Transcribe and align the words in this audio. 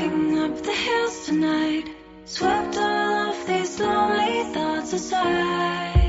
Driving 0.00 0.38
up 0.38 0.62
the 0.62 0.72
hills 0.72 1.26
tonight, 1.26 1.84
swept 2.24 2.74
all 2.78 3.32
of 3.32 3.46
these 3.46 3.78
lonely 3.78 4.44
thoughts 4.54 4.94
aside. 4.94 5.99